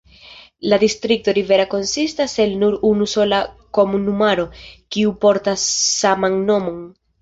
[0.71, 3.45] La distrikto Riviera konsistas el nur unu sola
[3.81, 4.51] komunumaro,
[4.97, 6.87] kiu portas saman nomon.